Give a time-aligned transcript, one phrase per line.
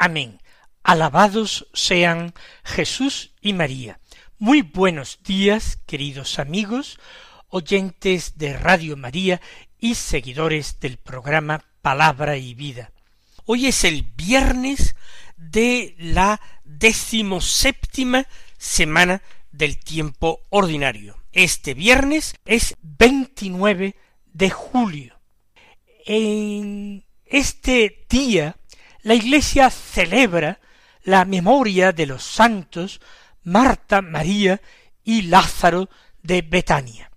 [0.00, 0.40] Amén.
[0.84, 3.98] Alabados sean Jesús y María.
[4.38, 7.00] Muy buenos días, queridos amigos,
[7.48, 9.40] oyentes de Radio María
[9.76, 12.92] y seguidores del programa Palabra y Vida.
[13.44, 14.94] Hoy es el viernes
[15.36, 21.16] de la decimoséptima semana del tiempo ordinario.
[21.32, 25.18] Este viernes es 29 de julio.
[26.06, 28.57] En este día
[29.08, 30.60] la Iglesia celebra
[31.02, 33.00] la memoria de los santos
[33.42, 34.60] Marta, María
[35.02, 35.88] y Lázaro
[36.22, 37.10] de Betania.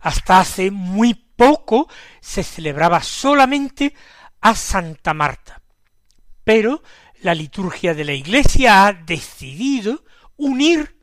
[0.00, 1.88] Hasta hace muy poco
[2.20, 3.94] se celebraba solamente
[4.40, 5.62] a Santa Marta,
[6.42, 6.82] pero
[7.22, 10.04] la liturgia de la Iglesia ha decidido
[10.36, 11.00] unir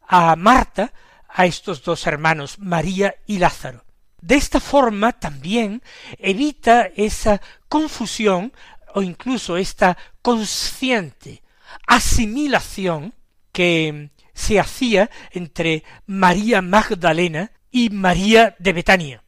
[0.00, 0.94] a Marta
[1.28, 3.84] a estos dos hermanos, María y Lázaro.
[4.22, 5.82] De esta forma también
[6.16, 8.52] evita esa confusión
[8.94, 11.42] o incluso esta consciente
[11.86, 13.14] asimilación
[13.52, 19.24] que se hacía entre María Magdalena y María de Betania.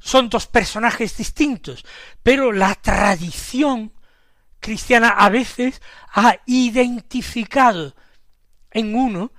[0.00, 1.84] Son dos personajes distintos,
[2.22, 3.92] pero la tradición
[4.60, 5.80] cristiana a veces
[6.12, 7.94] ha identificado
[8.70, 9.32] en uno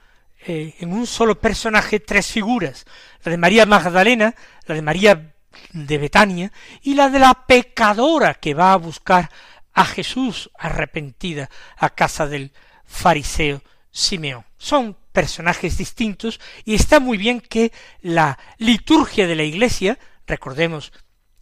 [0.48, 2.86] eh, en un solo personaje tres figuras,
[3.24, 4.36] la de María Magdalena,
[4.68, 5.34] la de María
[5.74, 6.52] de Betania
[6.84, 9.32] y la de la pecadora que va a buscar
[9.76, 12.54] a Jesús arrepentida a casa del
[12.86, 14.46] fariseo Simeón.
[14.58, 17.72] Son personajes distintos y está muy bien que
[18.02, 20.92] la liturgia de la Iglesia, recordemos,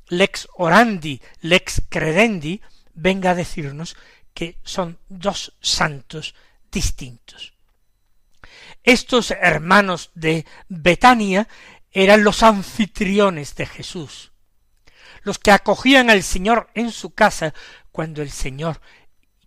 [0.07, 2.61] lex orandi, lex credendi,
[2.94, 3.95] venga a decirnos
[4.33, 6.35] que son dos santos
[6.71, 7.53] distintos.
[8.83, 11.47] Estos hermanos de Betania
[11.91, 14.31] eran los anfitriones de Jesús,
[15.21, 17.53] los que acogían al Señor en su casa
[17.93, 18.81] cuando el Señor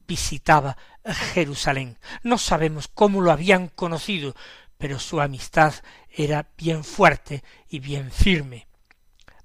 [0.07, 1.99] visitaba Jerusalén.
[2.23, 4.35] No sabemos cómo lo habían conocido,
[4.79, 5.75] pero su amistad
[6.09, 8.69] era bien fuerte y bien firme.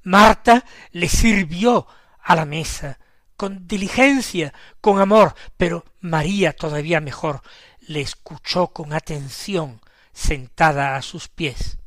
[0.04, 1.88] Marta le sirvió
[2.22, 3.00] a la mesa
[3.36, 7.42] con diligencia, con amor, pero María todavía mejor
[7.80, 9.82] le escuchó con atención
[10.14, 11.80] sentada a sus pies.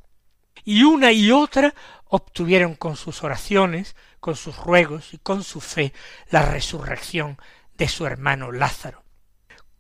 [0.65, 1.75] Y una y otra
[2.07, 5.93] obtuvieron con sus oraciones, con sus ruegos y con su fe
[6.31, 7.37] la resurrección
[7.77, 9.05] de su hermano Lázaro.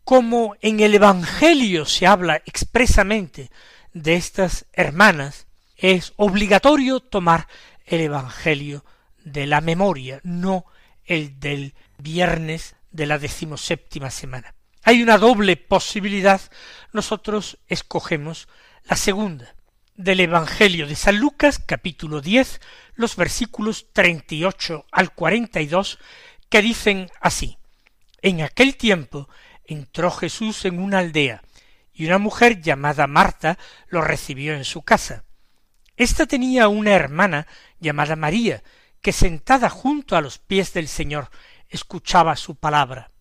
[0.04, 3.50] Como en el Evangelio se habla expresamente
[3.94, 5.46] de estas hermanas,
[5.78, 7.48] es obligatorio tomar
[7.86, 8.84] el Evangelio
[9.24, 10.66] de la memoria, no
[11.06, 14.54] el del viernes de la decimoséptima semana.
[14.82, 16.42] Hay una doble posibilidad,
[16.92, 18.46] nosotros escogemos
[18.84, 19.54] la segunda,
[19.96, 22.60] del Evangelio de San Lucas, capítulo diez,
[22.94, 25.98] los versículos treinta y ocho al cuarenta y dos,
[26.48, 27.58] que dicen así
[28.20, 29.28] En aquel tiempo
[29.64, 31.42] entró Jesús en una aldea,
[31.92, 33.56] y una mujer llamada Marta
[33.86, 35.24] lo recibió en su casa.
[35.96, 37.46] Esta tenía una hermana
[37.78, 38.64] llamada María,
[39.00, 41.30] que sentada junto a los pies del Señor
[41.68, 43.12] escuchaba su palabra.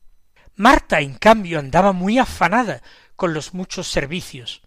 [0.56, 2.82] Marta, en cambio, andaba muy afanada
[3.16, 4.64] con los muchos servicios,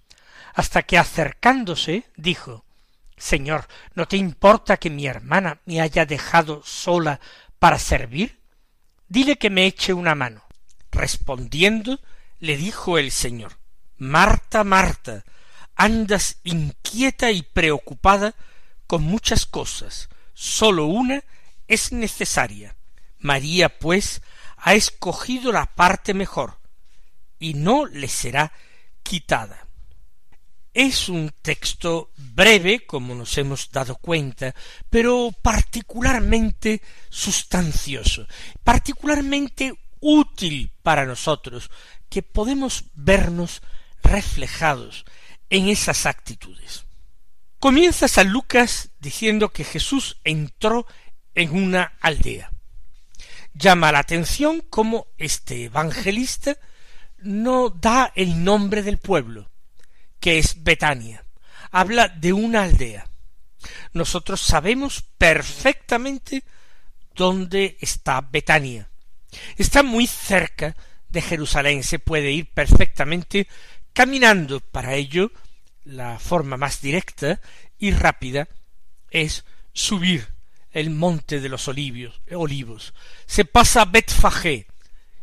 [0.56, 2.64] hasta que acercándose dijo
[3.18, 7.20] Señor, ¿no te importa que mi hermana me haya dejado sola
[7.58, 8.41] para servir?
[9.06, 10.44] Dile que me eche una mano.
[10.91, 12.00] Respondiendo,
[12.41, 13.58] le dijo el Señor
[13.98, 15.24] Marta, Marta,
[15.74, 18.34] andas inquieta y preocupada
[18.86, 21.22] con muchas cosas, sólo una
[21.68, 22.76] es necesaria.
[23.18, 24.22] María, pues,
[24.56, 26.59] ha escogido la parte mejor,
[27.38, 28.52] y no le será
[29.02, 29.66] quitada.
[30.76, 34.54] Es un texto breve, como nos hemos dado cuenta,
[34.90, 38.26] pero particularmente sustancioso,
[38.62, 41.70] particularmente útil para nosotros,
[42.10, 43.62] que podemos vernos
[44.02, 45.06] reflejados
[45.48, 46.84] en esas actitudes.
[47.58, 50.86] Comienza San Lucas diciendo que Jesús entró
[51.34, 52.52] en una aldea
[53.54, 56.58] llama la atención cómo este evangelista
[57.16, 59.50] no da el nombre del pueblo,
[60.26, 61.24] que es Betania.
[61.70, 63.08] Habla de una aldea.
[63.92, 66.42] Nosotros sabemos perfectamente
[67.14, 68.90] dónde está Betania.
[69.56, 70.74] Está muy cerca
[71.08, 73.46] de Jerusalén se puede ir perfectamente
[73.92, 74.58] caminando.
[74.58, 75.30] Para ello,
[75.84, 77.40] la forma más directa
[77.78, 78.48] y rápida
[79.12, 80.26] es subir
[80.72, 82.94] el monte de los olivos, olivos.
[83.26, 84.66] Se pasa a Betfagé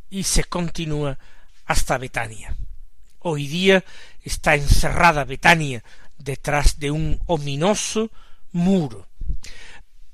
[0.09, 1.19] y se continúa
[1.65, 2.55] hasta Betania.
[3.24, 3.84] Hoy día
[4.22, 5.81] está encerrada Betania
[6.18, 8.12] detrás de un ominoso
[8.52, 9.08] muro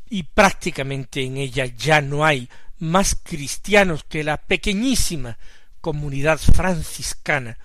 [0.10, 5.40] y prácticamente en ella ya no hay más cristianos que la pequeñísima
[5.82, 7.58] comunidad franciscana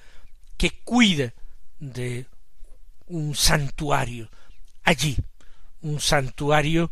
[0.56, 1.34] que cuida
[1.78, 2.26] de
[3.06, 4.30] un santuario
[4.82, 5.16] allí,
[5.82, 6.90] un santuario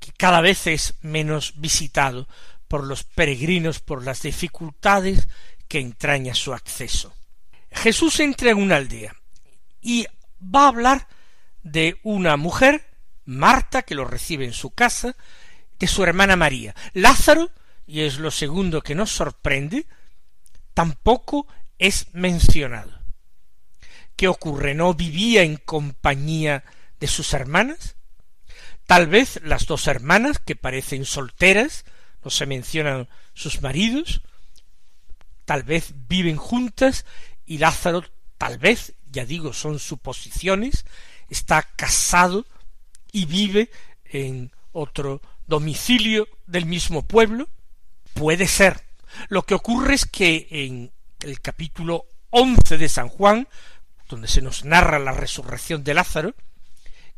[0.00, 2.26] que cada vez es menos visitado
[2.66, 5.28] por los peregrinos por las dificultades
[5.68, 7.14] que entraña su acceso.
[7.74, 9.14] Jesús entra en una aldea
[9.80, 10.06] y
[10.42, 11.08] va a hablar
[11.62, 12.84] de una mujer,
[13.24, 15.16] Marta, que lo recibe en su casa,
[15.78, 16.74] de su hermana María.
[16.92, 17.50] Lázaro,
[17.86, 19.86] y es lo segundo que nos sorprende,
[20.74, 21.46] tampoco
[21.78, 23.00] es mencionado.
[24.16, 24.74] ¿Qué ocurre?
[24.74, 26.64] ¿No vivía en compañía
[27.00, 27.96] de sus hermanas?
[28.86, 31.84] Tal vez las dos hermanas, que parecen solteras,
[32.24, 34.22] no se mencionan sus maridos,
[35.44, 37.04] tal vez viven juntas
[37.52, 38.02] y Lázaro
[38.38, 40.86] tal vez, ya digo, son suposiciones,
[41.28, 42.46] está casado
[43.12, 43.70] y vive
[44.06, 47.50] en otro domicilio del mismo pueblo.
[48.14, 48.80] Puede ser.
[49.28, 53.46] Lo que ocurre es que en el capítulo once de San Juan,
[54.08, 56.34] donde se nos narra la resurrección de Lázaro,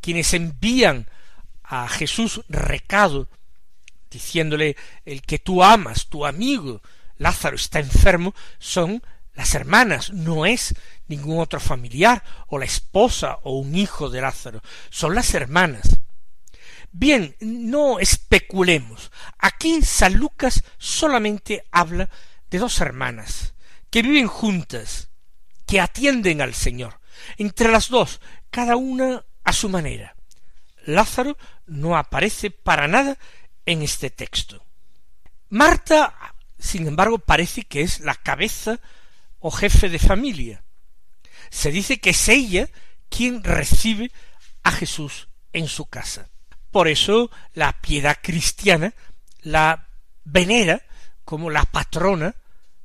[0.00, 1.08] quienes envían
[1.62, 3.28] a Jesús recado
[4.10, 6.82] diciéndole el que tú amas, tu amigo,
[7.18, 9.00] Lázaro está enfermo, son
[9.34, 10.74] las hermanas, no es
[11.08, 16.00] ningún otro familiar, o la esposa o un hijo de Lázaro, son las hermanas.
[16.92, 19.10] Bien, no especulemos.
[19.38, 22.08] Aquí San Lucas solamente habla
[22.48, 23.54] de dos hermanas,
[23.90, 25.08] que viven juntas,
[25.66, 27.00] que atienden al Señor.
[27.36, 28.20] Entre las dos,
[28.50, 30.14] cada una a su manera.
[30.84, 31.36] Lázaro
[31.66, 33.18] no aparece para nada
[33.66, 34.64] en este texto.
[35.48, 38.78] Marta, sin embargo, parece que es la cabeza
[39.46, 40.64] o jefe de familia.
[41.50, 42.66] Se dice que es ella
[43.10, 44.10] quien recibe
[44.62, 46.30] a Jesús en su casa.
[46.70, 48.94] Por eso la piedad cristiana
[49.42, 49.86] la
[50.24, 50.80] venera
[51.26, 52.34] como la patrona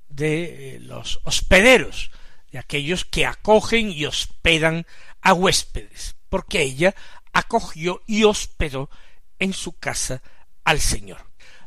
[0.09, 2.11] de eh, los hospederos,
[2.51, 4.85] de aquellos que acogen y hospedan
[5.21, 6.94] a huéspedes, porque ella
[7.31, 8.89] acogió y hospedó
[9.39, 10.21] en su casa
[10.65, 11.25] al Señor.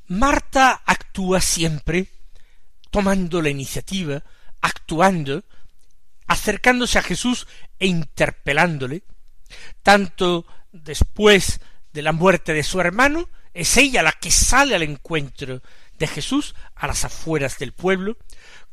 [0.08, 2.08] Marta actúa siempre
[2.90, 4.22] tomando la iniciativa,
[4.62, 5.44] actuando,
[6.26, 7.46] acercándose a Jesús
[7.78, 9.02] e interpelándole,
[9.82, 11.60] tanto después
[11.92, 15.60] de la muerte de su hermano, es ella la que sale al encuentro
[15.98, 18.16] de Jesús a las afueras del pueblo,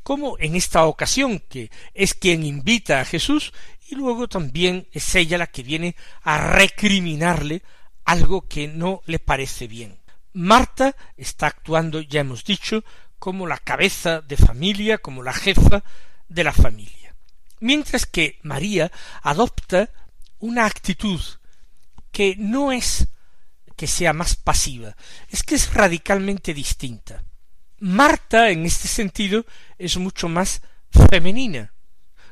[0.03, 3.51] como en esta ocasión que es quien invita a Jesús
[3.89, 7.61] y luego también es ella la que viene a recriminarle
[8.05, 9.99] algo que no le parece bien.
[10.33, 12.83] Marta está actuando, ya hemos dicho,
[13.19, 15.83] como la cabeza de familia, como la jefa
[16.27, 17.15] de la familia.
[17.59, 19.89] Mientras que María adopta
[20.39, 21.21] una actitud
[22.11, 23.07] que no es
[23.75, 24.95] que sea más pasiva,
[25.29, 27.23] es que es radicalmente distinta.
[27.79, 29.45] Marta, en este sentido,
[29.77, 30.61] es mucho más
[31.09, 31.73] femenina,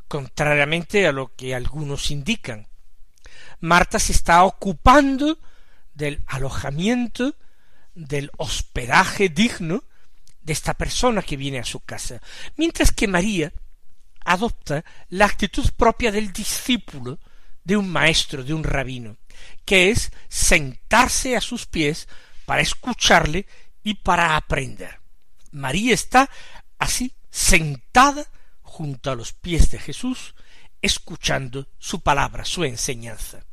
[0.08, 2.68] contrariamente a lo que algunos indican.
[3.60, 5.40] Marta se está ocupando
[5.94, 7.36] del alojamiento,
[7.96, 9.84] del hospedaje digno
[10.48, 12.22] de esta persona que viene a su casa,
[12.56, 13.52] mientras que María
[14.24, 17.20] adopta la actitud propia del discípulo,
[17.66, 19.18] de un maestro, de un rabino,
[19.66, 22.08] que es sentarse a sus pies
[22.46, 23.46] para escucharle
[23.84, 25.02] y para aprender.
[25.52, 26.30] María está
[26.80, 28.26] así sentada
[28.62, 30.34] junto a los pies de Jesús,
[30.82, 33.44] escuchando su palabra, su enseñanza.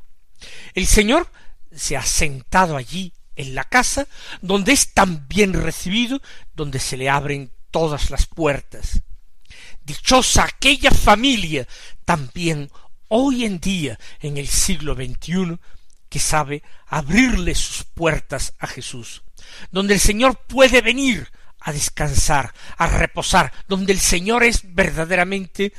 [0.74, 1.28] El Señor
[1.74, 4.07] se ha sentado allí en la casa,
[4.41, 6.21] donde es tan bien recibido,
[6.55, 9.03] donde se le abren todas las puertas.
[9.85, 11.67] Dichosa aquella familia,
[12.05, 12.71] también
[13.09, 15.59] hoy en día, en el siglo XXI,
[16.09, 19.23] que sabe abrirle sus puertas a Jesús,
[19.71, 21.29] donde el Señor puede venir
[21.61, 25.73] a descansar, a reposar, donde el Señor es verdaderamente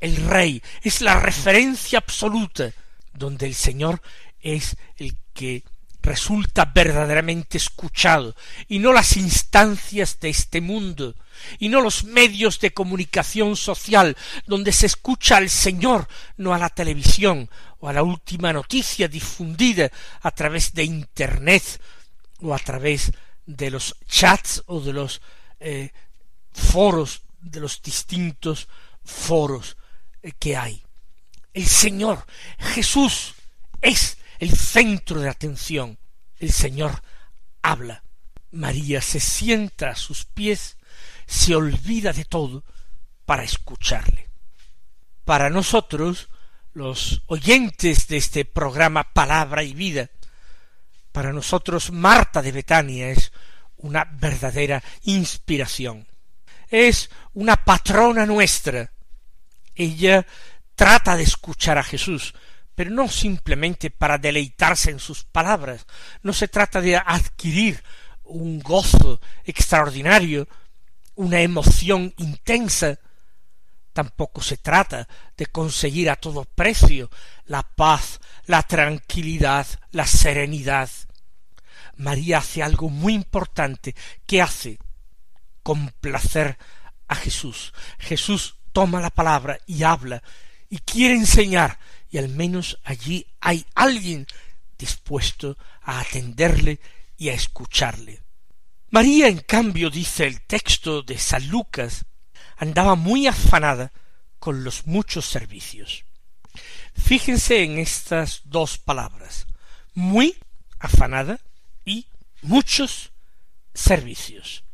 [0.00, 2.72] el Rey, es la referencia absoluta,
[3.12, 4.02] donde el Señor
[4.40, 5.62] es el que
[6.06, 8.34] resulta verdaderamente escuchado,
[8.68, 11.14] y no las instancias de este mundo,
[11.58, 16.08] y no los medios de comunicación social, donde se escucha al Señor,
[16.38, 19.90] no a la televisión, o a la última noticia difundida
[20.22, 21.80] a través de Internet,
[22.40, 23.12] o a través
[23.44, 25.20] de los chats o de los
[25.60, 25.92] eh,
[26.52, 28.68] foros de los distintos
[29.04, 29.76] foros
[30.22, 30.82] eh, que hay.
[31.54, 32.26] El Señor
[32.58, 33.34] Jesús
[33.80, 35.98] es el centro de atención.
[36.38, 37.02] El Señor
[37.62, 38.02] habla.
[38.50, 40.76] María se sienta a sus pies,
[41.26, 42.64] se olvida de todo
[43.24, 44.28] para escucharle.
[45.24, 46.28] Para nosotros,
[46.72, 50.10] los oyentes de este programa Palabra y Vida,
[51.12, 53.32] para nosotros Marta de Betania es
[53.78, 56.06] una verdadera inspiración.
[56.68, 58.92] Es una patrona nuestra.
[59.74, 60.26] Ella
[60.74, 62.34] trata de escuchar a Jesús,
[62.76, 65.86] pero no simplemente para deleitarse en sus palabras,
[66.22, 67.82] no se trata de adquirir
[68.22, 70.46] un gozo extraordinario,
[71.14, 72.98] una emoción intensa,
[73.94, 77.10] tampoco se trata de conseguir a todo precio
[77.46, 80.90] la paz, la tranquilidad, la serenidad.
[81.96, 83.94] María hace algo muy importante.
[84.26, 84.78] ¿Qué hace?
[85.62, 86.58] Complacer
[87.08, 87.72] a Jesús.
[87.98, 90.22] Jesús toma la palabra y habla
[90.68, 91.78] y quiere enseñar
[92.10, 94.26] y al menos allí hay alguien
[94.78, 96.80] dispuesto a atenderle
[97.16, 98.22] y a escucharle.
[98.90, 102.04] María, en cambio, dice el texto de San Lucas,
[102.56, 103.92] andaba muy afanada
[104.38, 106.04] con los muchos servicios.
[106.94, 109.46] Fíjense en estas dos palabras,
[109.94, 110.36] muy
[110.78, 111.40] afanada
[111.84, 112.06] y
[112.42, 113.12] muchos
[113.74, 114.64] servicios.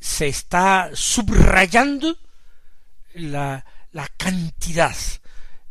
[0.00, 2.16] Se está subrayando
[3.14, 4.96] la, la cantidad,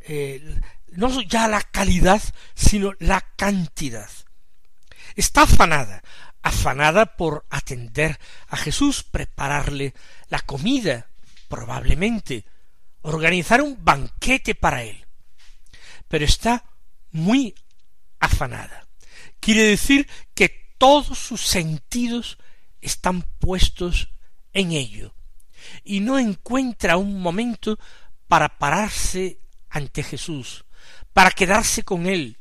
[0.07, 2.21] eh, no ya la calidad,
[2.53, 4.09] sino la cantidad.
[5.15, 6.03] Está afanada,
[6.41, 9.93] afanada por atender a Jesús, prepararle
[10.29, 11.07] la comida,
[11.47, 12.45] probablemente,
[13.01, 15.05] organizar un banquete para él.
[16.07, 16.63] Pero está
[17.11, 17.55] muy
[18.19, 18.87] afanada.
[19.39, 22.37] Quiere decir que todos sus sentidos
[22.81, 24.09] están puestos
[24.53, 25.15] en ello,
[25.83, 27.79] y no encuentra un momento
[28.27, 29.39] para pararse
[29.75, 30.63] ante Jesús,
[31.11, 32.37] para quedarse con él,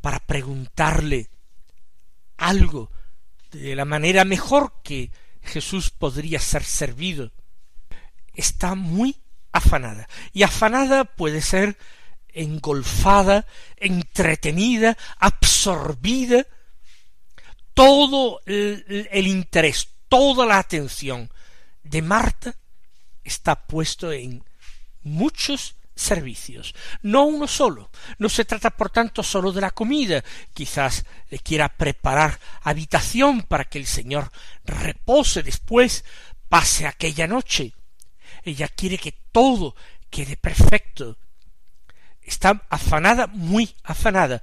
[0.00, 1.30] para preguntarle
[2.36, 2.90] algo
[3.52, 7.30] de la manera mejor que Jesús podría ser servido.
[8.34, 9.20] Está muy
[9.52, 10.08] afanada.
[10.32, 11.78] Y afanada puede ser
[12.30, 13.46] engolfada,
[13.76, 16.44] entretenida, absorbida,
[17.72, 21.30] todo el, el, interés, toda la atención
[21.84, 22.56] de Marta
[23.22, 24.42] está puesto en
[25.04, 27.90] muchos servicios, no uno solo.
[28.18, 30.24] No se trata, por tanto, solo de la comida.
[30.54, 34.30] Quizás le quiera preparar habitación para que el Señor
[34.64, 36.04] repose después,
[36.48, 37.74] pase aquella noche.
[38.44, 39.74] Ella quiere que todo
[40.08, 41.18] quede perfecto.
[42.22, 44.42] Está afanada, muy afanada,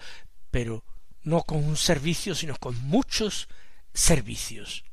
[0.52, 0.84] pero
[1.24, 3.48] no con un servicio, sino con muchos
[3.94, 4.84] servicios.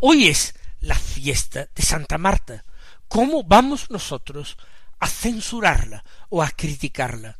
[0.00, 2.64] Hoy es la fiesta de Santa Marta.
[3.08, 4.56] ¿Cómo vamos nosotros
[5.04, 7.38] a censurarla o a criticarla,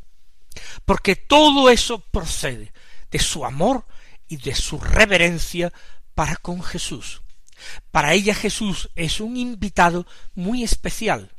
[0.84, 2.74] porque todo eso procede
[3.10, 3.86] de su amor
[4.28, 5.72] y de su reverencia
[6.14, 7.22] para con Jesús.
[7.90, 11.32] Para ella Jesús es un invitado muy especial.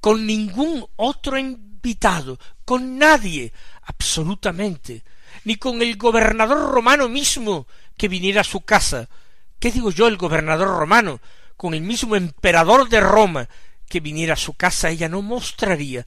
[0.00, 3.52] Con ningún otro invitado, con nadie,
[3.82, 5.04] absolutamente,
[5.44, 7.66] ni con el gobernador romano mismo
[7.98, 9.10] que viniera a su casa.
[9.58, 11.20] ¿Qué digo yo el gobernador romano?
[11.58, 13.48] Con el mismo emperador de Roma
[13.88, 16.06] que viniera a su casa, ella no mostraría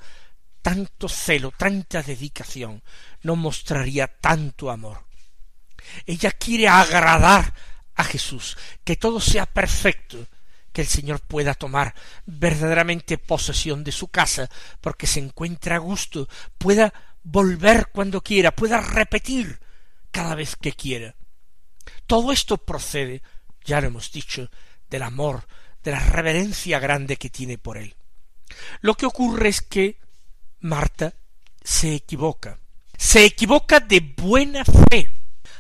[0.62, 2.84] tanto celo, tanta dedicación,
[3.22, 5.06] no mostraría tanto amor.
[6.06, 7.54] Ella quiere agradar
[7.96, 10.28] a Jesús, que todo sea perfecto,
[10.72, 11.96] que el Señor pueda tomar
[12.26, 14.50] verdaderamente posesión de su casa,
[14.82, 16.94] porque se encuentra a gusto, pueda
[17.24, 19.60] volver cuando quiera, pueda repetir
[20.12, 21.16] cada vez que quiera.
[22.06, 23.22] Todo esto procede,
[23.64, 24.50] ya lo hemos dicho,
[24.90, 25.48] del amor,
[25.84, 27.96] de la reverencia grande que tiene por él.
[28.82, 29.98] Lo que ocurre es que
[30.60, 31.14] Marta
[31.64, 32.60] se equivoca.
[32.98, 35.10] Se equivoca de buena fe.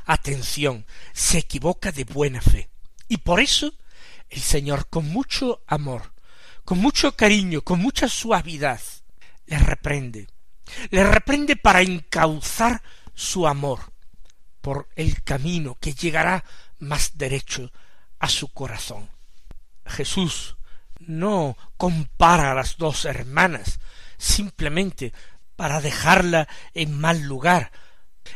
[0.05, 2.69] Atención, se equivoca de buena fe.
[3.07, 3.73] Y por eso
[4.29, 6.13] el Señor, con mucho amor,
[6.65, 8.81] con mucho cariño, con mucha suavidad,
[9.45, 10.27] le reprende.
[10.91, 12.81] Le reprende para encauzar
[13.15, 13.91] su amor
[14.61, 16.43] por el camino que llegará
[16.79, 17.71] más derecho
[18.19, 19.09] a su corazón.
[19.89, 20.58] Jesús
[21.00, 23.79] no compara a las dos hermanas
[24.17, 25.13] simplemente
[25.55, 27.72] para dejarla en mal lugar,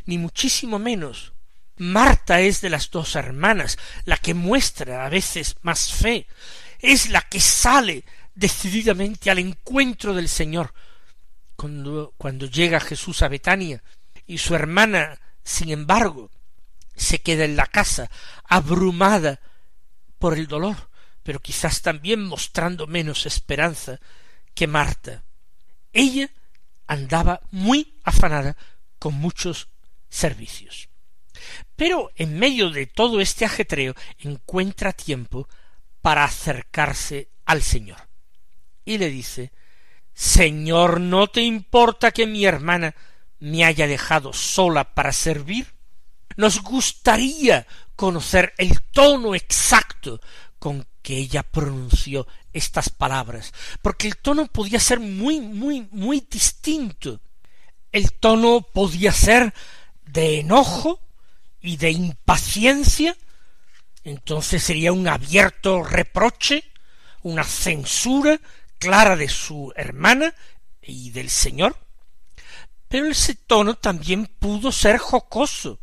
[0.06, 1.34] ni muchísimo menos.
[1.78, 6.28] Marta es de las dos hermanas la que muestra a veces más fe,
[6.80, 8.04] es la que sale
[8.36, 10.74] decididamente al encuentro del Señor.
[11.56, 13.84] Cuando, cuando llega Jesús a Betania
[14.26, 16.32] y su hermana, sin embargo,
[16.96, 18.10] se queda en la casa,
[18.44, 19.40] abrumada
[20.20, 20.90] por el dolor,
[21.24, 24.00] pero quizás también mostrando menos esperanza
[24.54, 25.24] que Marta.
[25.92, 26.30] Ella
[26.88, 28.56] andaba muy afanada
[29.00, 29.70] con muchos
[30.10, 30.90] servicios.
[31.76, 35.48] Pero en medio de todo este ajetreo encuentra tiempo
[36.02, 38.08] para acercarse al Señor.
[38.86, 39.52] Y le dice
[40.14, 42.96] Señor, ¿no te importa que mi hermana
[43.40, 45.74] me haya dejado sola para servir?
[46.36, 50.20] Nos gustaría conocer el tono exacto
[50.60, 57.20] con que ella pronunció estas palabras, porque el tono podía ser muy, muy, muy distinto.
[57.92, 59.54] El tono podía ser
[60.06, 61.00] de enojo
[61.62, 63.16] y de impaciencia,
[64.04, 66.64] entonces sería un abierto reproche,
[67.22, 68.40] una censura
[68.80, 70.34] clara de su hermana
[70.82, 71.78] y del Señor.
[72.88, 75.80] Pero ese tono también pudo ser jocoso.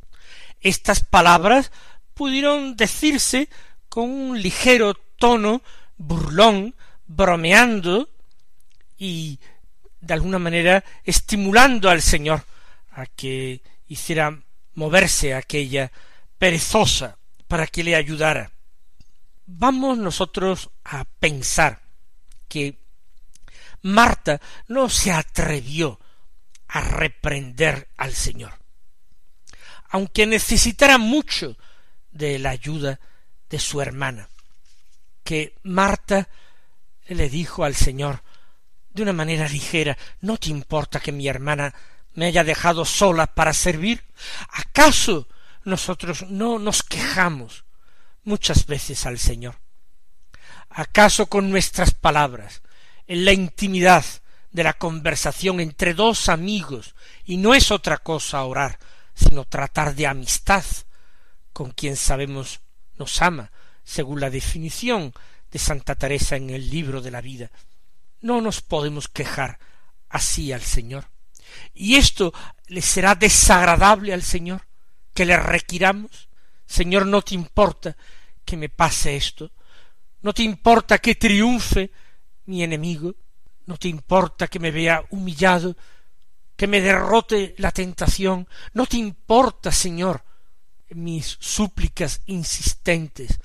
[0.60, 1.72] Estas palabras
[2.14, 3.48] pudieron decirse
[3.88, 5.62] con un ligero tono
[5.96, 6.74] burlón,
[7.06, 8.08] bromeando
[8.98, 9.38] y
[10.00, 12.44] de alguna manera estimulando al Señor
[12.92, 14.42] a que hiciera
[14.74, 15.92] moverse aquella
[16.38, 18.50] perezosa para que le ayudara.
[19.46, 21.82] Vamos nosotros a pensar
[22.48, 22.78] que
[23.82, 26.00] Marta no se atrevió
[26.68, 28.54] a reprender al Señor,
[29.90, 31.56] aunque necesitara mucho
[32.10, 33.00] de la ayuda
[33.50, 34.29] de su hermana
[35.22, 36.28] que Marta
[37.06, 38.22] le dijo al Señor
[38.90, 41.74] de una manera ligera ¿No te importa que mi hermana
[42.14, 44.04] me haya dejado sola para servir?
[44.50, 45.28] ¿Acaso
[45.64, 47.64] nosotros no nos quejamos
[48.24, 49.60] muchas veces al Señor?
[50.68, 52.62] ¿Acaso con nuestras palabras,
[53.06, 54.04] en la intimidad
[54.52, 58.78] de la conversación entre dos amigos, y no es otra cosa orar,
[59.14, 60.64] sino tratar de amistad
[61.52, 62.60] con quien sabemos
[62.96, 63.50] nos ama,
[63.84, 65.12] según la definición
[65.50, 67.50] de Santa Teresa en el libro de la vida.
[68.20, 69.58] No nos podemos quejar
[70.08, 71.08] así al Señor.
[71.74, 72.32] Y esto
[72.68, 74.62] le será desagradable al Señor,
[75.14, 76.28] que le requiramos.
[76.66, 77.96] Señor, no te importa
[78.44, 79.50] que me pase esto,
[80.22, 81.90] no te importa que triunfe
[82.46, 83.14] mi enemigo,
[83.66, 85.76] no te importa que me vea humillado,
[86.56, 90.24] que me derrote la tentación, no te importa, Señor,
[90.90, 93.38] mis súplicas insistentes,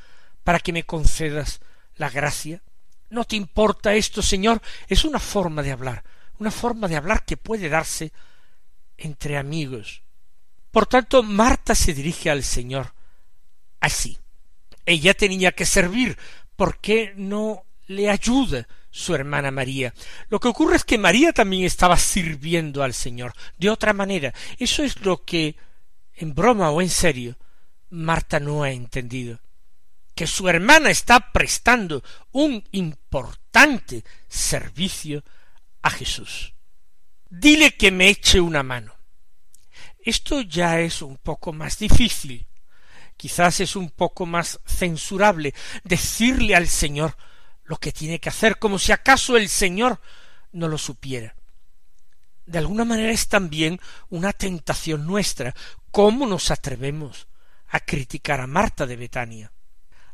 [0.46, 1.60] para que me concedas
[1.96, 2.62] la gracia?
[3.10, 4.62] ¿No te importa esto, Señor?
[4.88, 6.04] Es una forma de hablar,
[6.38, 8.14] una forma de hablar que puede darse
[8.96, 10.04] entre amigos.
[10.72, 12.94] Por tanto, Marta se dirige al Señor
[13.80, 14.18] así.
[14.86, 16.18] Ella tenía que servir.
[16.56, 19.96] ¿Por qué no le ayuda su hermana María?
[20.30, 24.32] Lo que ocurre es que María también estaba sirviendo al Señor de otra manera.
[24.60, 25.56] Eso es lo que,
[26.14, 27.36] en broma o en serio,
[27.90, 29.40] Marta no ha entendido
[30.15, 35.23] que su hermana está prestando un importante servicio
[35.82, 36.54] a Jesús.
[37.30, 38.95] Dile que me eche una mano.
[39.99, 42.47] Esto ya es un poco más difícil,
[43.17, 47.17] quizás es un poco más censurable decirle al Señor
[47.63, 49.99] lo que tiene que hacer, como si acaso el Señor
[50.51, 51.36] no lo supiera.
[52.45, 55.56] De alguna manera es también una tentación nuestra.
[55.91, 57.28] ¿Cómo nos atrevemos
[57.67, 59.51] a criticar a Marta de Betania?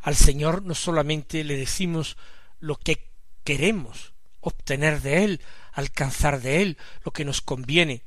[0.01, 2.17] Al Señor no solamente le decimos
[2.59, 3.09] lo que
[3.43, 5.41] queremos obtener de Él,
[5.73, 8.03] alcanzar de Él, lo que nos conviene,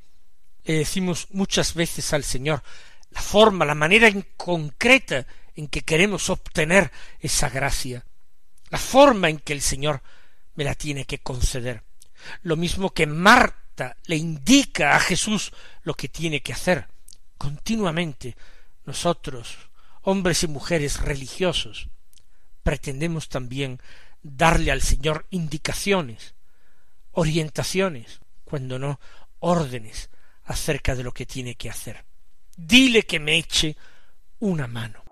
[0.65, 2.63] le decimos muchas veces al Señor
[3.11, 8.05] la forma, la manera en concreta en que queremos obtener esa gracia,
[8.69, 10.01] la forma en que el Señor
[10.55, 11.83] me la tiene que conceder.
[12.41, 15.53] Lo mismo que Marta le indica a Jesús
[15.83, 16.87] lo que tiene que hacer.
[17.37, 18.35] Continuamente
[18.85, 19.64] nosotros
[20.05, 21.89] hombres y mujeres religiosos,
[22.61, 23.79] pretendemos también
[24.21, 26.35] darle al Señor indicaciones,
[27.11, 28.99] orientaciones, cuando no
[29.39, 30.11] órdenes
[30.43, 32.05] acerca de lo que tiene que hacer.
[32.55, 33.75] Dile que me eche
[34.39, 35.03] una mano.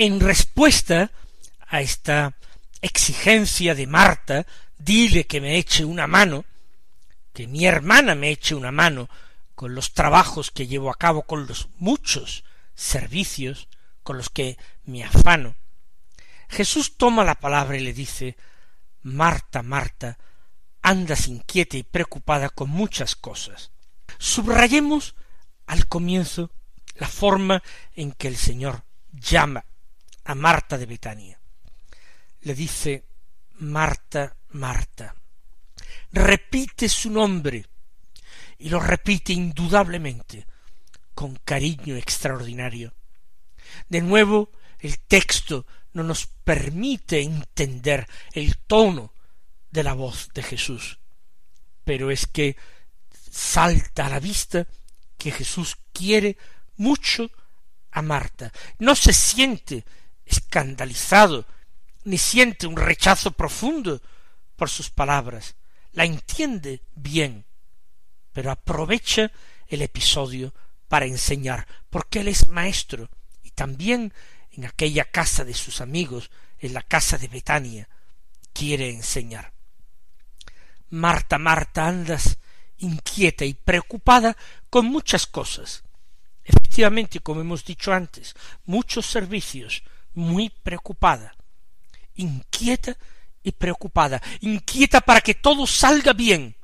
[0.00, 1.10] En respuesta
[1.66, 2.36] a esta
[2.80, 4.46] exigencia de Marta,
[4.78, 6.44] dile que me eche una mano,
[7.32, 9.08] que mi hermana me eche una mano
[9.56, 12.44] con los trabajos que llevo a cabo, con los muchos
[12.76, 13.66] servicios
[14.04, 15.56] con los que me afano.
[16.48, 18.36] Jesús toma la palabra y le dice
[19.02, 20.16] Marta, Marta,
[20.80, 23.72] andas inquieta y preocupada con muchas cosas.
[24.18, 25.16] Subrayemos
[25.66, 26.52] al comienzo
[26.94, 27.64] la forma
[27.96, 29.64] en que el Señor llama
[30.28, 31.40] a Marta de Betania.
[32.42, 33.06] Le dice
[33.60, 35.14] Marta, Marta.
[36.12, 37.64] Repite su nombre
[38.58, 40.46] y lo repite indudablemente
[41.14, 42.94] con cariño extraordinario.
[43.88, 49.14] De nuevo, el texto no nos permite entender el tono
[49.70, 50.98] de la voz de Jesús,
[51.84, 52.54] pero es que
[53.30, 54.66] salta a la vista
[55.16, 56.36] que Jesús quiere
[56.76, 57.30] mucho
[57.92, 58.52] a Marta.
[58.78, 59.84] No se siente
[60.28, 61.46] escandalizado,
[62.04, 64.00] ni siente un rechazo profundo
[64.56, 65.56] por sus palabras.
[65.92, 67.44] La entiende bien,
[68.32, 69.30] pero aprovecha
[69.66, 70.54] el episodio
[70.88, 73.10] para enseñar, porque él es maestro,
[73.42, 74.12] y también
[74.52, 77.88] en aquella casa de sus amigos, en la casa de Betania,
[78.52, 79.52] quiere enseñar.
[80.90, 82.38] Marta, Marta, andas
[82.78, 84.36] inquieta y preocupada
[84.70, 85.82] con muchas cosas.
[86.44, 89.82] Efectivamente, como hemos dicho antes, muchos servicios,
[90.18, 91.34] muy preocupada,
[92.14, 92.96] inquieta
[93.42, 96.56] y preocupada, inquieta para que todo salga bien,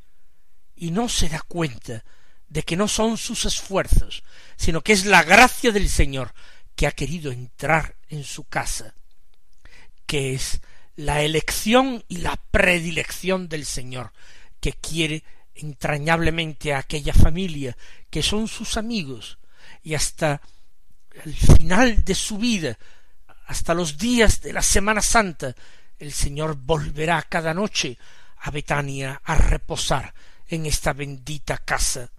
[0.77, 2.05] y no se da cuenta
[2.49, 4.25] de que no son sus esfuerzos,
[4.57, 6.35] sino que es la gracia del Señor
[6.75, 8.95] que ha querido entrar en su casa,
[10.07, 10.61] que es
[10.97, 14.13] la elección y la predilección del Señor,
[14.61, 15.23] que quiere
[15.55, 17.77] entrañablemente a aquella familia,
[18.11, 19.39] que son sus amigos,
[19.83, 20.41] y hasta
[21.25, 22.77] el final de su vida,
[23.47, 25.55] hasta los días de la Semana Santa,
[25.99, 27.99] el Señor volverá cada noche
[28.39, 30.15] a Betania a reposar
[30.49, 32.11] en esta bendita casa.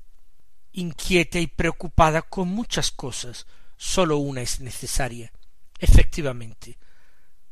[0.73, 3.45] Inquieta y preocupada con muchas cosas,
[3.77, 5.31] sólo una es necesaria.
[5.79, 6.77] Efectivamente,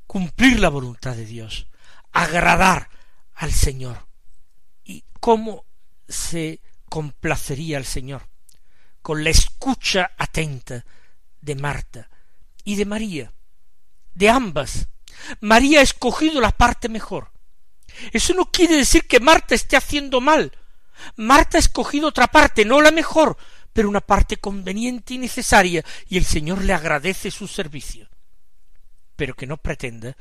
[0.08, 1.68] cumplir la voluntad de Dios,
[2.12, 2.90] agradar
[3.36, 4.08] al Señor.
[4.84, 5.66] ¿Y cómo
[6.08, 8.28] se complacería al Señor?
[9.02, 10.86] Con la escucha atenta
[11.42, 12.10] de Marta
[12.64, 13.34] y de María,
[14.14, 14.88] de ambas.
[15.40, 17.32] María ha escogido la parte mejor.
[18.12, 20.52] Eso no quiere decir que Marta esté haciendo mal.
[21.16, 23.38] Marta ha escogido otra parte, no la mejor,
[23.72, 28.10] pero una parte conveniente y necesaria, y el Señor le agradece su servicio
[29.16, 30.16] pero que no pretenda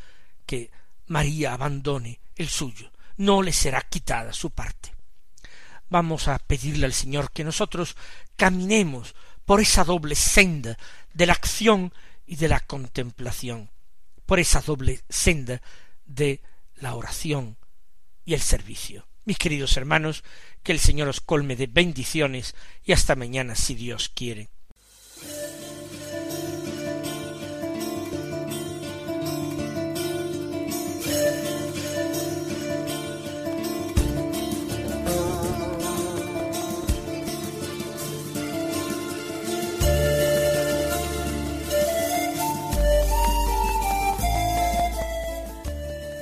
[0.47, 0.71] que
[1.07, 4.95] María abandone el suyo, no le será quitada su parte.
[5.89, 7.97] Vamos a pedirle al Señor que nosotros
[8.37, 10.79] caminemos por esa doble senda
[11.13, 11.93] de la acción
[12.27, 13.71] y de la contemplación,
[14.27, 15.63] por esa doble senda
[16.05, 16.41] de
[16.77, 17.59] la oración
[18.25, 19.09] y el servicio.
[19.25, 20.25] Mis queridos hermanos,
[20.63, 22.55] que el Señor os colme de bendiciones
[22.85, 24.51] y hasta mañana si Dios quiere.